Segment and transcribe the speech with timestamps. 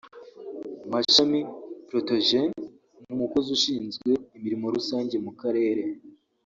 [0.91, 1.39] Mashami
[1.89, 2.55] Protogène
[3.07, 5.83] n’Umukozi ushinzwe imirimo rusange mu Karere